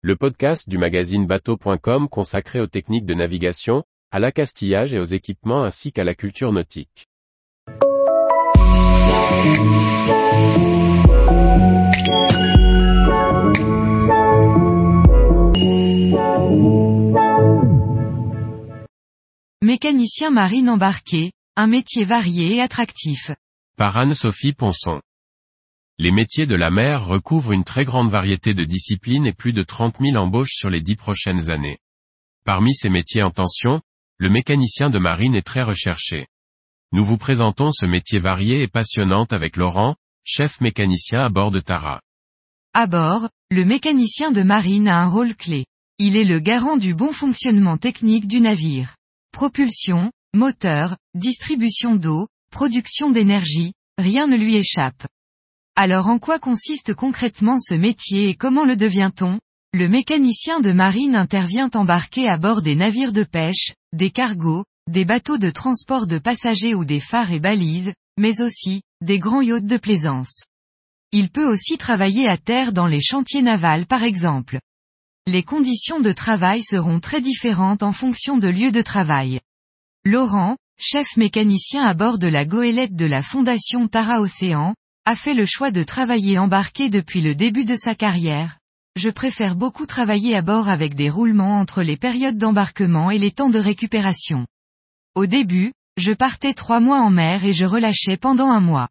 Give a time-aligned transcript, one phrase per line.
[0.00, 5.64] le podcast du magazine bateau.com consacré aux techniques de navigation, à l'accastillage et aux équipements
[5.64, 7.08] ainsi qu'à la culture nautique.
[19.62, 23.32] Mécanicien marine embarqué, un métier varié et attractif.
[23.76, 25.00] Par Anne-Sophie Ponson.
[26.00, 29.64] Les métiers de la mer recouvrent une très grande variété de disciplines et plus de
[29.64, 31.78] 30 000 embauches sur les dix prochaines années.
[32.44, 33.80] Parmi ces métiers en tension,
[34.16, 36.28] le mécanicien de marine est très recherché.
[36.92, 41.58] Nous vous présentons ce métier varié et passionnant avec Laurent, chef mécanicien à bord de
[41.58, 42.00] Tara.
[42.74, 45.66] À bord, le mécanicien de marine a un rôle clé.
[45.98, 48.94] Il est le garant du bon fonctionnement technique du navire.
[49.32, 55.08] Propulsion, moteur, distribution d'eau, production d'énergie, rien ne lui échappe.
[55.80, 59.38] Alors en quoi consiste concrètement ce métier et comment le devient-on?
[59.72, 65.04] Le mécanicien de marine intervient embarqué à bord des navires de pêche, des cargos, des
[65.04, 69.66] bateaux de transport de passagers ou des phares et balises, mais aussi, des grands yachts
[69.66, 70.46] de plaisance.
[71.12, 74.58] Il peut aussi travailler à terre dans les chantiers navals par exemple.
[75.28, 79.38] Les conditions de travail seront très différentes en fonction de lieu de travail.
[80.04, 84.74] Laurent, chef mécanicien à bord de la goélette de la Fondation Tara Océan,
[85.08, 88.58] a fait le choix de travailler embarqué depuis le début de sa carrière.
[88.94, 93.30] Je préfère beaucoup travailler à bord avec des roulements entre les périodes d'embarquement et les
[93.30, 94.46] temps de récupération.
[95.14, 98.90] Au début, je partais trois mois en mer et je relâchais pendant un mois.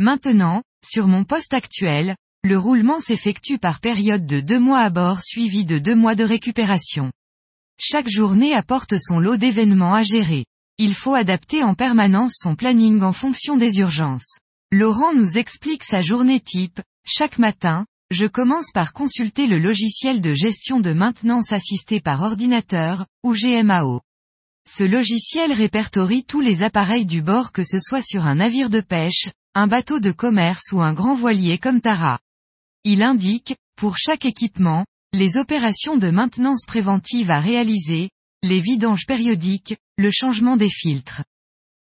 [0.00, 5.22] Maintenant, sur mon poste actuel, le roulement s'effectue par période de deux mois à bord
[5.22, 7.12] suivi de deux mois de récupération.
[7.78, 10.46] Chaque journée apporte son lot d'événements à gérer.
[10.78, 14.40] Il faut adapter en permanence son planning en fonction des urgences.
[14.76, 16.80] Laurent nous explique sa journée type.
[17.06, 23.06] Chaque matin, je commence par consulter le logiciel de gestion de maintenance assistée par ordinateur,
[23.22, 24.00] ou GMAO.
[24.68, 28.80] Ce logiciel répertorie tous les appareils du bord que ce soit sur un navire de
[28.80, 32.18] pêche, un bateau de commerce ou un grand voilier comme Tara.
[32.82, 38.10] Il indique, pour chaque équipement, les opérations de maintenance préventive à réaliser,
[38.42, 41.22] les vidanges périodiques, le changement des filtres.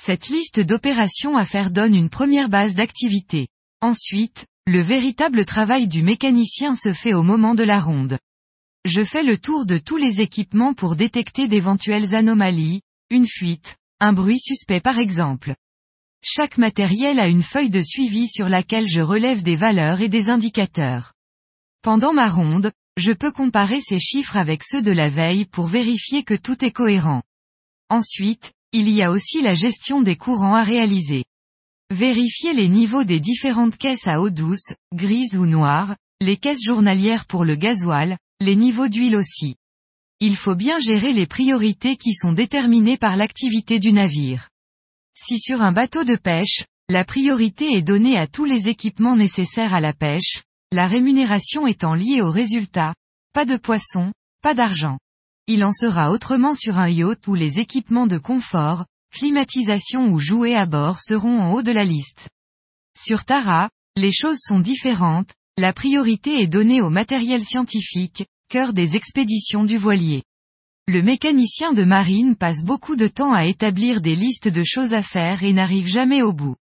[0.00, 3.48] Cette liste d'opérations à faire donne une première base d'activité.
[3.82, 8.16] Ensuite, le véritable travail du mécanicien se fait au moment de la ronde.
[8.84, 14.12] Je fais le tour de tous les équipements pour détecter d'éventuelles anomalies, une fuite, un
[14.12, 15.56] bruit suspect par exemple.
[16.22, 20.30] Chaque matériel a une feuille de suivi sur laquelle je relève des valeurs et des
[20.30, 21.12] indicateurs.
[21.82, 26.22] Pendant ma ronde, je peux comparer ces chiffres avec ceux de la veille pour vérifier
[26.22, 27.22] que tout est cohérent.
[27.90, 31.24] Ensuite, il y a aussi la gestion des courants à réaliser.
[31.90, 37.24] Vérifier les niveaux des différentes caisses à eau douce, grise ou noire, les caisses journalières
[37.24, 39.56] pour le gasoil, les niveaux d'huile aussi.
[40.20, 44.48] Il faut bien gérer les priorités qui sont déterminées par l'activité du navire.
[45.14, 49.74] Si sur un bateau de pêche, la priorité est donnée à tous les équipements nécessaires
[49.74, 50.42] à la pêche,
[50.72, 52.94] la rémunération étant liée au résultat,
[53.32, 54.12] pas de poisson,
[54.42, 54.98] pas d'argent.
[55.50, 60.54] Il en sera autrement sur un yacht où les équipements de confort, climatisation ou jouets
[60.54, 62.28] à bord seront en haut de la liste.
[62.94, 68.94] Sur Tara, les choses sont différentes, la priorité est donnée au matériel scientifique, cœur des
[68.94, 70.22] expéditions du voilier.
[70.86, 75.02] Le mécanicien de marine passe beaucoup de temps à établir des listes de choses à
[75.02, 76.56] faire et n'arrive jamais au bout.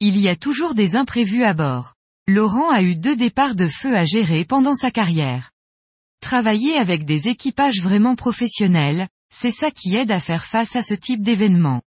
[0.00, 1.94] Il y a toujours des imprévus à bord.
[2.26, 5.52] Laurent a eu deux départs de feu à gérer pendant sa carrière.
[6.26, 10.94] Travailler avec des équipages vraiment professionnels, c'est ça qui aide à faire face à ce
[10.94, 11.82] type d'événement.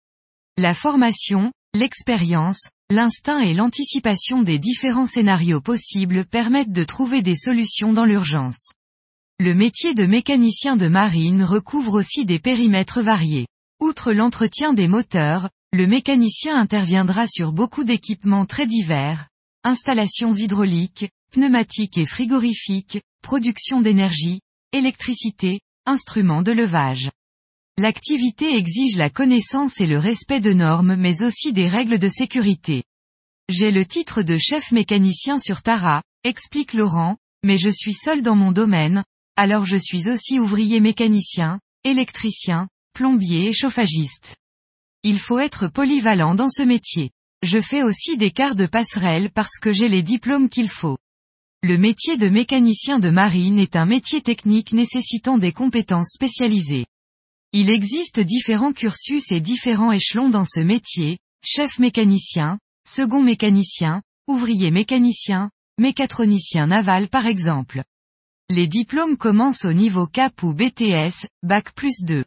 [0.58, 7.94] La formation, l'expérience, l'instinct et l'anticipation des différents scénarios possibles permettent de trouver des solutions
[7.94, 8.74] dans l'urgence.
[9.40, 13.46] Le métier de mécanicien de marine recouvre aussi des périmètres variés.
[13.80, 19.28] Outre l'entretien des moteurs, le mécanicien interviendra sur beaucoup d'équipements très divers,
[19.64, 24.38] installations hydrauliques, pneumatiques et frigorifiques, production d'énergie,
[24.72, 27.10] électricité, instruments de levage.
[27.76, 32.84] L'activité exige la connaissance et le respect de normes mais aussi des règles de sécurité.
[33.48, 38.36] J'ai le titre de chef mécanicien sur Tara, explique Laurent, mais je suis seul dans
[38.36, 39.02] mon domaine,
[39.34, 44.36] alors je suis aussi ouvrier mécanicien, électricien, plombier et chauffagiste.
[45.02, 47.10] Il faut être polyvalent dans ce métier.
[47.42, 50.96] Je fais aussi des quarts de passerelle parce que j'ai les diplômes qu'il faut.
[51.62, 56.86] Le métier de mécanicien de marine est un métier technique nécessitant des compétences spécialisées.
[57.52, 64.70] Il existe différents cursus et différents échelons dans ce métier, chef mécanicien, second mécanicien, ouvrier
[64.70, 67.82] mécanicien, mécatronicien naval par exemple.
[68.48, 72.24] Les diplômes commencent au niveau CAP ou BTS, Bac plus 2.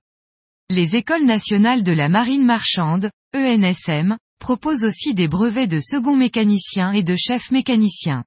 [0.69, 6.91] Les écoles nationales de la marine marchande, ENSM, proposent aussi des brevets de second mécanicien
[6.91, 8.23] et de chef mécanicien.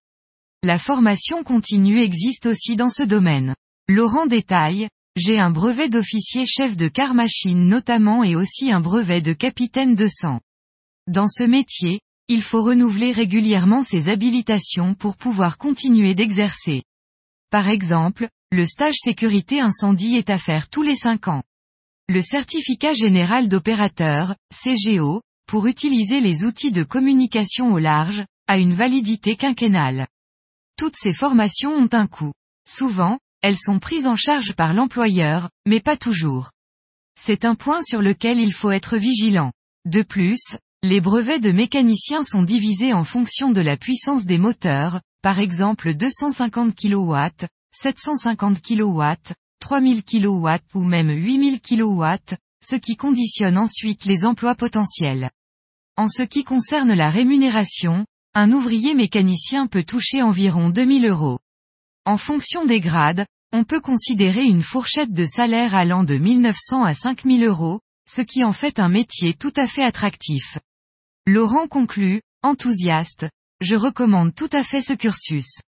[0.64, 3.56] La formation continue existe aussi dans ce domaine.
[3.88, 9.20] Laurent détaille, j'ai un brevet d'officier chef de car machine notamment et aussi un brevet
[9.20, 10.38] de capitaine de sang.
[11.08, 11.98] Dans ce métier,
[12.28, 16.84] il faut renouveler régulièrement ses habilitations pour pouvoir continuer d'exercer.
[17.50, 21.42] Par exemple, le stage sécurité incendie est à faire tous les 5 ans.
[22.08, 28.74] Le certificat général d'opérateur, CGO, pour utiliser les outils de communication au large, a une
[28.74, 30.06] validité quinquennale.
[30.82, 32.32] Toutes ces formations ont un coût.
[32.68, 36.50] Souvent, elles sont prises en charge par l'employeur, mais pas toujours.
[37.14, 39.52] C'est un point sur lequel il faut être vigilant.
[39.84, 45.00] De plus, les brevets de mécaniciens sont divisés en fonction de la puissance des moteurs,
[45.22, 47.16] par exemple 250 kW,
[47.80, 49.04] 750 kW,
[49.60, 55.30] 3000 kW ou même 8000 kW, ce qui conditionne ensuite les emplois potentiels.
[55.96, 61.38] En ce qui concerne la rémunération, un ouvrier mécanicien peut toucher environ 2000 euros.
[62.06, 66.94] En fonction des grades, on peut considérer une fourchette de salaire allant de 1900 à
[66.94, 70.58] 5000 euros, ce qui en fait un métier tout à fait attractif.
[71.26, 73.28] Laurent conclut, enthousiaste,
[73.60, 75.60] je recommande tout à fait ce cursus.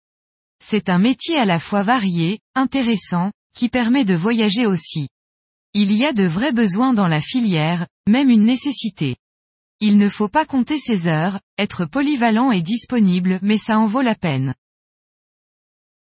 [0.65, 5.09] C'est un métier à la fois varié, intéressant, qui permet de voyager aussi.
[5.75, 9.17] Il y a de vrais besoins dans la filière, même une nécessité.
[9.81, 14.03] Il ne faut pas compter ses heures, être polyvalent et disponible mais ça en vaut
[14.03, 14.55] la peine.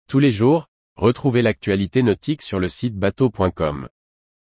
[0.08, 3.88] Tous les jours, retrouvez l'actualité nautique sur le site bateau.com.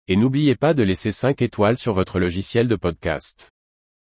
[0.08, 3.50] Et n'oubliez pas de laisser 5 étoiles sur votre logiciel de podcast.